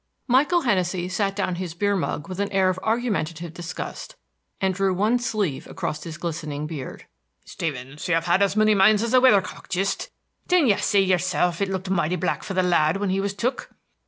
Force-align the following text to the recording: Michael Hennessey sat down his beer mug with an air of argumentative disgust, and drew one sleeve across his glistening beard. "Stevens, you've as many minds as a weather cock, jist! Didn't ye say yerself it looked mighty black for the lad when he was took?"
Michael 0.27 0.61
Hennessey 0.61 1.07
sat 1.09 1.35
down 1.35 1.53
his 1.61 1.75
beer 1.75 1.95
mug 1.95 2.27
with 2.27 2.39
an 2.39 2.51
air 2.51 2.69
of 2.69 2.79
argumentative 2.81 3.53
disgust, 3.53 4.15
and 4.59 4.73
drew 4.73 4.95
one 4.95 5.19
sleeve 5.19 5.67
across 5.67 6.03
his 6.05 6.17
glistening 6.17 6.65
beard. 6.65 7.05
"Stevens, 7.45 8.07
you've 8.07 8.27
as 8.27 8.55
many 8.55 8.73
minds 8.73 9.03
as 9.03 9.13
a 9.13 9.21
weather 9.21 9.41
cock, 9.43 9.69
jist! 9.69 10.09
Didn't 10.47 10.69
ye 10.69 10.77
say 10.77 11.01
yerself 11.01 11.61
it 11.61 11.69
looked 11.69 11.91
mighty 11.91 12.15
black 12.15 12.41
for 12.41 12.55
the 12.55 12.63
lad 12.63 12.97
when 12.97 13.11
he 13.11 13.19
was 13.19 13.35
took?" 13.35 13.69